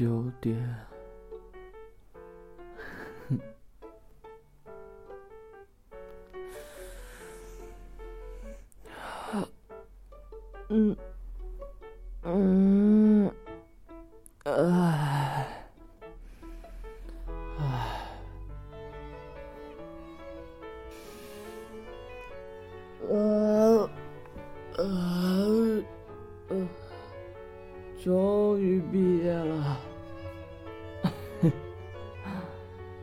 [0.00, 0.56] 九点。
[10.70, 10.96] 嗯，
[12.22, 12.89] 嗯，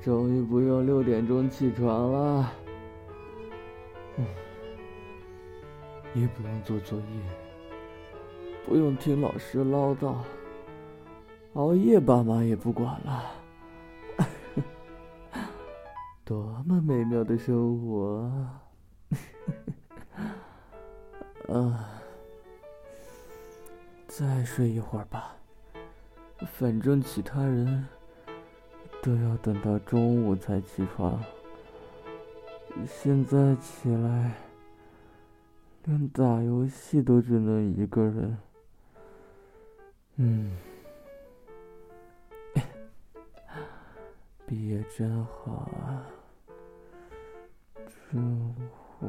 [0.08, 2.50] 终于不用六点钟起床了，
[6.14, 7.06] 也不用做作业。
[8.66, 10.16] 不用听老师唠叨，
[11.56, 13.26] 熬夜爸妈也不管了，
[16.24, 18.32] 多么美妙的生活！
[21.54, 21.90] 啊，
[24.08, 25.36] 再睡一会儿吧，
[26.46, 27.86] 反正其他人
[29.02, 31.24] 都要等到中午才起床，
[32.86, 34.34] 现在起来，
[35.86, 38.38] 连打游戏都只能一个人。
[40.18, 40.58] 嗯，
[44.46, 46.04] 毕业真好啊，
[48.12, 48.54] 真
[49.00, 49.08] 好。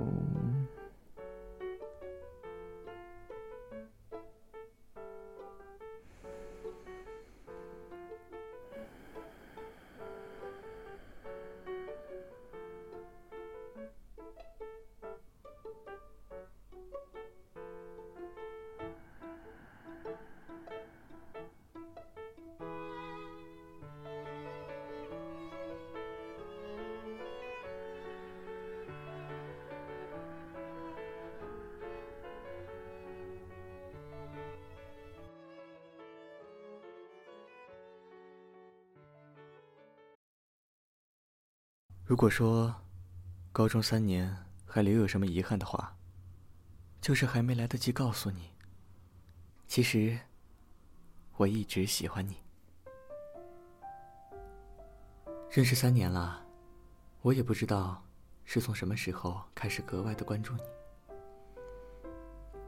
[42.09, 42.75] 如果说
[43.53, 45.95] 高中三年还留有什么遗憾的话，
[47.03, 48.49] 就是还没来得及告诉你，
[49.67, 50.19] 其实
[51.37, 52.39] 我一直喜欢你。
[55.51, 56.43] 认识三年了，
[57.21, 58.03] 我也不知道
[58.47, 60.63] 是从什么时候开始格外的关注你。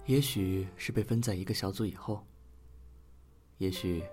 [0.04, 2.22] 也许是被分在一个小组以后，
[3.56, 4.04] 也许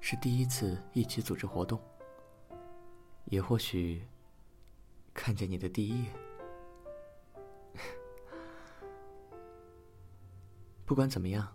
[0.00, 1.80] 是第一次一起组织活动，
[3.24, 4.06] 也或许。
[5.20, 6.12] 看见你的第一眼，
[10.86, 11.52] 不管怎么样，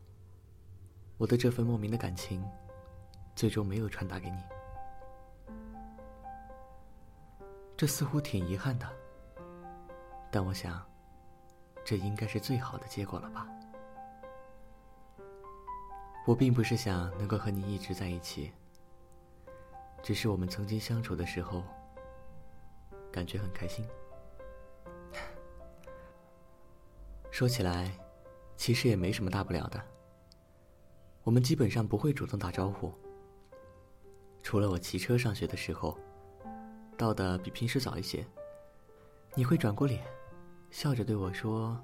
[1.18, 2.46] 我的这份莫名的感情，
[3.35, 4.38] 最终没有传达给你。
[7.78, 8.88] 这似乎挺遗憾的，
[10.30, 10.85] 但我想，
[11.85, 13.47] 这应该是最好的结果了吧。
[16.28, 18.51] 我并不是想能够和你一直在一起，
[20.03, 21.63] 只是我们曾经相处的时候。
[23.13, 23.85] 感觉很开心。
[27.29, 27.97] 说起来，
[28.57, 29.81] 其实也没什么大不了的。
[31.24, 32.91] 我们基本上不会主动打招呼，
[34.41, 35.97] 除了我骑车上学的时候，
[36.97, 38.25] 到的比平时早一些，
[39.35, 40.03] 你会转过脸，
[40.69, 41.81] 笑着对我说：“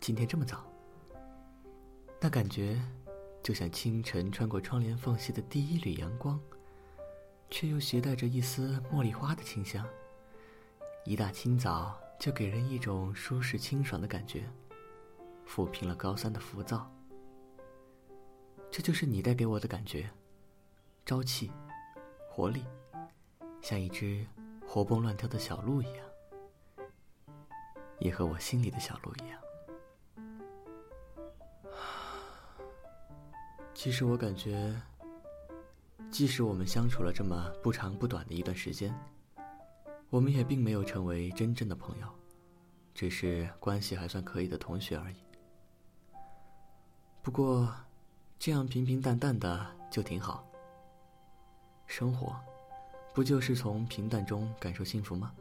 [0.00, 0.64] 今天这么早。”
[2.20, 2.80] 那感觉，
[3.42, 6.38] 就像清晨穿过窗帘缝隙的第一缕阳光，
[7.48, 9.86] 却又携带着一丝茉莉花的清香。
[11.04, 14.44] 一大清早就给人一种舒适清爽的感觉，
[15.48, 16.88] 抚平了高三的浮躁。
[18.70, 20.08] 这就是你带给我的感觉，
[21.04, 21.50] 朝气、
[22.28, 22.64] 活力，
[23.60, 24.24] 像一只
[24.64, 26.06] 活蹦乱跳的小鹿一样，
[27.98, 29.40] 也和我心里的小鹿一样。
[33.74, 34.78] 其实我感觉，
[36.10, 38.94] 即使我们相处了这么不长不短的一段时间。
[40.10, 42.06] 我们也并没有成为真正的朋友，
[42.92, 45.16] 只是关系还算可以的同学而已。
[47.22, 47.72] 不过，
[48.36, 50.44] 这样平平淡淡的就挺好。
[51.86, 52.34] 生活，
[53.14, 55.32] 不就是从平淡中感受幸福吗？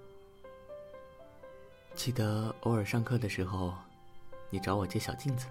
[1.95, 3.74] 记得偶尔上课的时候，
[4.51, 5.48] 你找我借小镜子，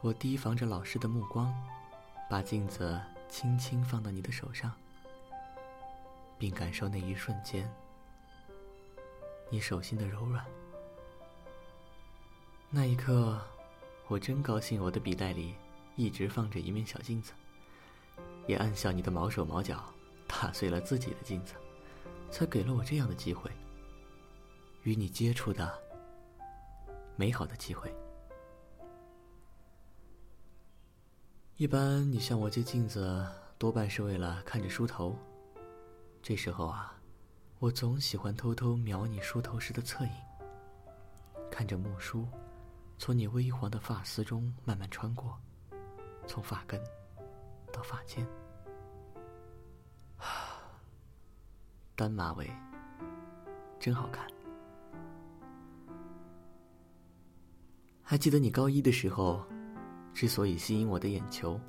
[0.00, 1.52] 我提防着老师的目光，
[2.30, 4.72] 把镜子轻轻放到你的手上。
[6.44, 7.66] 并感受那一瞬间，
[9.48, 10.44] 你手心的柔软。
[12.68, 13.40] 那一刻，
[14.08, 15.54] 我真高兴，我的笔袋里
[15.96, 17.32] 一直放着一面小镜子，
[18.46, 19.90] 也暗笑你的毛手毛脚
[20.28, 21.54] 打碎了自己的镜子，
[22.30, 23.50] 才给了我这样的机会，
[24.82, 25.72] 与你接触的
[27.16, 27.90] 美好的机会。
[31.56, 33.26] 一般你向我借镜子，
[33.56, 35.16] 多半是为了看着梳头。
[36.26, 36.98] 这时候啊，
[37.58, 40.10] 我总喜欢偷偷瞄你梳头时的侧影，
[41.50, 42.26] 看着木梳
[42.96, 45.38] 从你微黄的发丝中慢慢穿过，
[46.26, 46.82] 从发根
[47.70, 48.26] 到发尖。
[51.94, 52.50] 单马尾，
[53.78, 54.26] 真好看。
[58.02, 59.44] 还记得你高一的时候，
[60.14, 61.60] 之所以吸引我的眼球，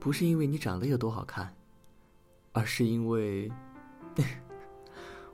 [0.00, 1.54] 不是因为你长得有多好看，
[2.52, 3.50] 而是因为，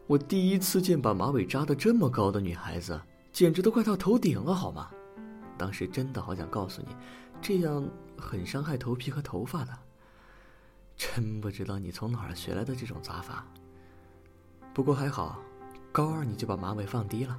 [0.06, 3.00] 我第一次见把马尾扎的这么高的女孩子，
[3.32, 4.90] 简直都快到头顶了，好吗？
[5.56, 6.88] 当时真的好想告诉你，
[7.40, 7.88] 这样
[8.19, 9.72] 很伤害头皮和头发的。
[10.96, 13.46] 真不知道你从哪儿学来的这种扎法。
[14.72, 15.40] 不过还好，
[15.90, 17.38] 高二你就把马尾放低了。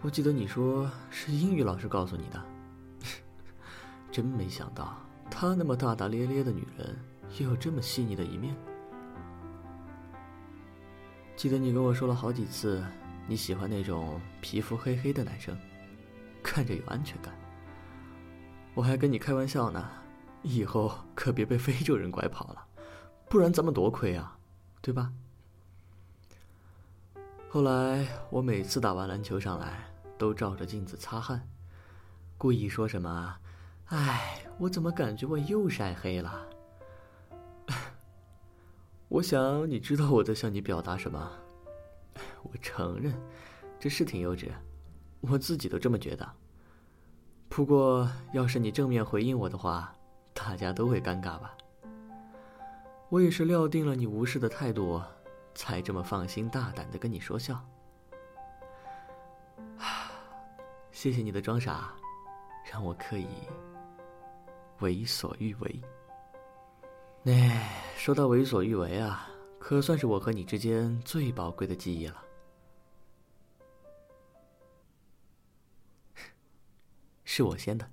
[0.00, 2.44] 我记得你说是英语老师告诉你的，
[4.10, 4.96] 真没想到
[5.30, 6.96] 她那么大大咧咧的女人
[7.38, 8.54] 也有这么细腻的一面。
[11.36, 12.84] 记得你跟我说了好几次
[13.26, 15.56] 你喜欢那种皮肤黑黑的男生，
[16.42, 17.34] 看着有安全感。
[18.74, 19.88] 我还跟你开玩笑呢，
[20.42, 22.66] 以后可别被非洲人拐跑了，
[23.28, 24.38] 不然咱们多亏啊，
[24.80, 25.12] 对吧？
[27.48, 29.84] 后来我每次打完篮球上来，
[30.16, 31.48] 都照着镜子擦汗，
[32.38, 33.36] 故意说什么
[33.88, 36.46] ：“哎，我怎么感觉我又晒黑了？”
[39.12, 41.30] 我想你知道我在向你表达什么。
[42.44, 43.12] 我承认，
[43.78, 44.48] 这是挺幼稚，
[45.20, 46.26] 我自己都这么觉得。
[47.50, 49.94] 不过要是你正面回应我的话，
[50.32, 51.54] 大家都会尴尬吧？
[53.10, 55.02] 我也是料定了你无视的态度。
[55.54, 57.62] 才这么放心大胆的跟你说笑，
[60.90, 61.92] 谢谢你的装傻，
[62.72, 63.26] 让我可以
[64.78, 65.80] 为所欲为。
[67.26, 69.28] 哎，说到为所欲为啊，
[69.60, 72.16] 可算是我和你之间最宝贵的记忆了。
[77.22, 77.88] 是我先的，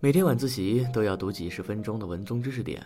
[0.00, 2.84] 每天晚自习都要读几十分钟的文综知识点。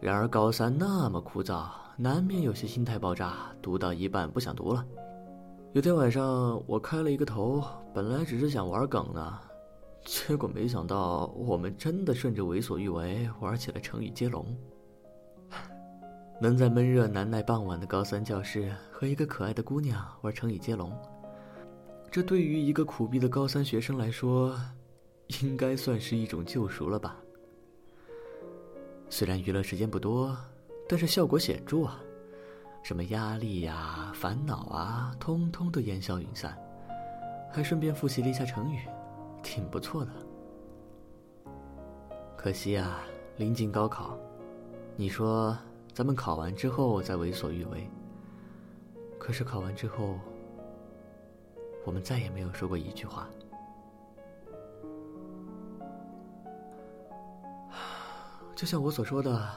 [0.00, 1.68] 然而高三那么枯燥，
[1.98, 4.82] 难免有些心态爆炸，读到一半不想读了。
[5.74, 7.62] 有天晚上我开了一个头，
[7.92, 9.38] 本来只是想玩梗呢，
[10.04, 14.46] 结果没想到我们真的顺着为所欲为玩起了成语接龙。
[16.40, 20.92] 能在闷热难耐傍晚的高三教室和一个可爱的姑娘玩成语接龙，
[22.10, 24.58] 这对于一个苦逼的高三学生来说，
[25.40, 27.16] 应该算是一种救赎了吧。
[29.08, 30.36] 虽然娱乐时间不多，
[30.88, 32.00] 但是效果显著啊！
[32.82, 36.58] 什么压力呀、烦恼啊，通通都烟消云散，
[37.52, 38.80] 还顺便复习了一下成语，
[39.42, 40.10] 挺不错的。
[42.36, 43.00] 可惜啊，
[43.36, 44.16] 临近高考，
[44.96, 45.56] 你说
[45.92, 47.88] 咱们考完之后再为所欲为。
[49.18, 50.18] 可是考完之后，
[51.84, 53.28] 我们再也没有说过一句话。
[58.54, 59.48] 就像我所说的，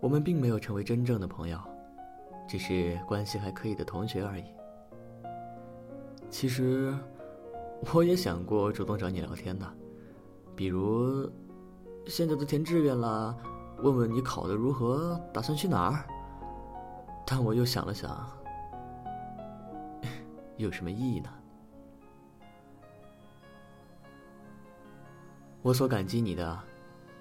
[0.00, 1.58] 我们并没有成为真正的朋友，
[2.48, 4.44] 只是关系还可以的同学而已。
[6.30, 6.94] 其实，
[7.94, 9.66] 我也想过主动找你聊天的，
[10.54, 11.30] 比如，
[12.06, 13.36] 现在都填志愿了，
[13.78, 16.04] 问问你考的如何，打算去哪儿。
[17.26, 18.28] 但我又想了想，
[20.58, 21.30] 有什么意义呢？
[25.62, 26.58] 我所感激你的。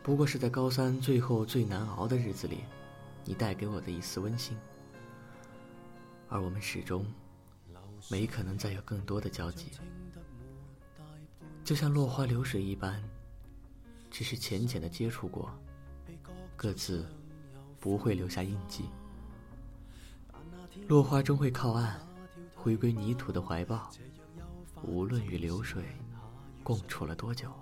[0.01, 2.63] 不过是在高三最后最难熬的日子里，
[3.25, 4.57] 你带给我的一丝温馨。
[6.29, 7.05] 而我们始终
[8.09, 9.71] 没可能再有更多的交集，
[11.69, 12.99] 就像落花流水一般，
[14.09, 15.53] 只是浅浅的接触过，
[16.55, 17.05] 各自
[17.79, 18.89] 不会留下印记。
[20.87, 22.01] 落花终会靠岸，
[22.55, 23.87] 回归泥土的怀抱，
[24.81, 25.83] 无论与流水
[26.63, 27.53] 共处了多久。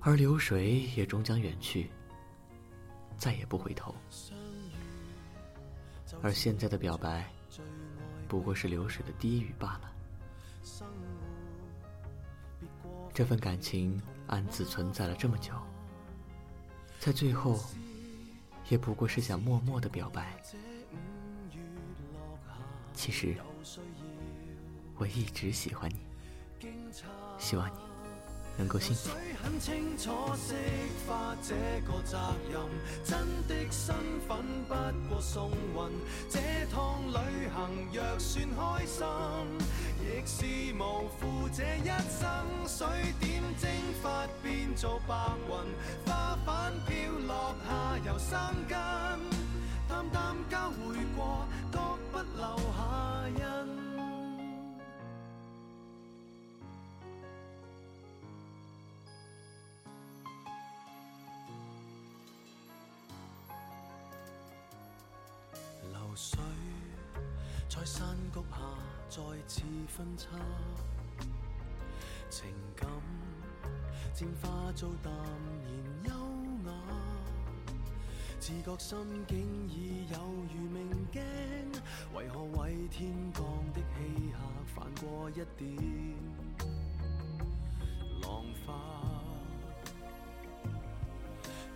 [0.00, 1.90] 而流水也终将远去，
[3.18, 3.94] 再也不回头。
[6.22, 7.30] 而现在的表白，
[8.26, 9.92] 不过是流水的低语罢了。
[13.14, 15.52] 这份感情暗自存在了这么久，
[16.98, 17.60] 在最后，
[18.68, 20.34] 也不过是想默默的表白。
[22.94, 23.36] 其实，
[24.96, 25.96] 我一直喜欢你，
[27.38, 27.91] 希望你。
[28.56, 29.10] 能够幸福。
[29.42, 30.54] 很清楚释
[31.06, 31.54] 化这
[31.86, 32.18] 个责
[32.50, 32.60] 任，
[33.04, 33.18] 真
[33.48, 33.94] 的身
[34.28, 34.74] 份不
[35.08, 35.90] 过送运。
[36.30, 36.38] 这
[36.70, 39.04] 趟旅行若算开心，
[40.00, 42.28] 亦是无负这一生。
[42.66, 42.86] 水
[43.20, 43.70] 点蒸
[44.02, 45.14] 发变做白
[45.48, 45.52] 云，
[46.06, 46.32] 花。
[46.44, 48.36] 瓣飘落下又生
[48.68, 48.76] 根，
[49.88, 51.78] 淡淡交汇过，各
[52.10, 53.91] 不留下印。
[66.12, 66.38] 流水
[67.70, 68.58] 在山谷下
[69.08, 70.28] 再次分叉，
[72.28, 72.86] 情感
[74.12, 76.72] 渐化做淡然优雅，
[78.38, 80.18] 自觉心境已有
[80.54, 81.22] 如明镜，
[82.14, 83.42] 为何为天降
[83.72, 84.36] 的欺客
[84.74, 86.14] 犯过一点
[88.20, 88.70] 浪花？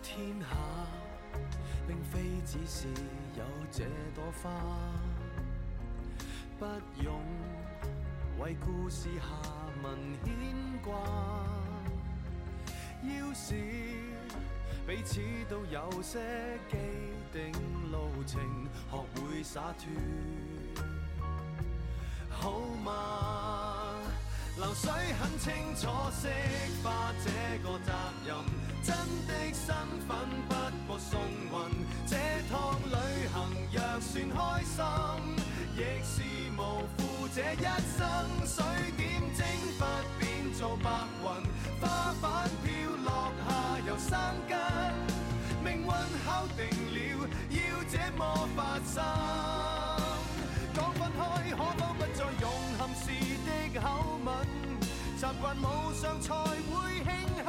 [0.03, 0.45] 天下
[1.87, 2.87] 并非只是
[3.37, 4.51] 有这朵花，
[6.59, 6.65] 不
[7.01, 7.21] 用
[8.39, 9.23] 为故事下
[9.81, 10.35] 文牵
[10.83, 10.93] 挂。
[13.03, 13.55] 要是
[14.85, 16.19] 彼此都有些
[16.69, 16.77] 既
[17.31, 17.53] 定
[17.89, 18.41] 路程，
[18.91, 19.87] 学会洒脱，
[22.29, 23.93] 好吗？
[24.57, 24.91] 流水
[25.21, 26.27] 很清楚，释
[26.83, 27.29] 化这
[27.63, 27.93] 个责
[28.25, 28.35] 任。
[28.83, 28.95] 真
[29.27, 29.75] 的身
[30.07, 30.17] 份
[30.47, 30.53] 不
[30.99, 31.55] 送运，
[32.07, 32.15] 这
[32.49, 32.95] 趟旅
[33.33, 33.37] 行
[33.71, 34.77] 若算开心，
[35.75, 36.15] 亦是
[36.57, 36.59] 无
[36.97, 37.65] 负这一
[37.97, 37.99] 生。
[38.45, 38.63] 水
[38.95, 39.45] 点蒸
[39.77, 39.85] 发
[40.19, 40.89] 变做白
[41.21, 41.25] 云，
[41.79, 42.67] 花瓣飘
[43.05, 43.47] 落下
[43.85, 44.57] 又生根。
[45.63, 46.59] 命运敲定
[46.93, 46.97] 了，
[47.49, 47.57] 要
[47.89, 48.95] 这么发生。
[50.73, 52.45] 讲分开，可否不再用
[52.77, 53.05] 含时
[53.45, 53.49] 的
[53.79, 53.85] 口
[54.25, 54.27] 吻？
[55.17, 57.45] 习惯冇上才会庆幸。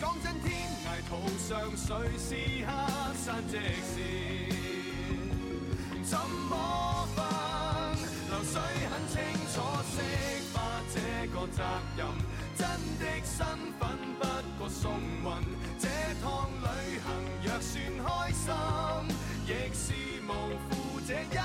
[0.00, 0.68] 讲真，天
[1.14, 1.86] 涯途上谁
[2.18, 2.68] 是黑
[3.14, 3.54] 山即
[3.84, 3.94] 是
[6.02, 6.18] 怎
[6.50, 7.24] 么分？
[8.30, 9.14] 流水很清
[9.54, 9.54] 楚，
[9.90, 9.94] 释
[10.52, 10.54] 化
[10.92, 10.96] 这
[11.28, 11.62] 个责
[11.96, 12.00] 任。
[12.56, 12.66] 真
[12.98, 13.46] 的身
[13.78, 13.82] 份
[14.18, 14.22] 不
[14.58, 15.24] 过送运，
[15.78, 15.88] 这
[16.22, 16.66] 趟旅
[16.98, 17.06] 行
[17.42, 17.72] 若算
[18.04, 18.44] 开心，
[19.46, 19.84] 亦是
[20.26, 20.30] 无
[20.68, 21.38] 负这一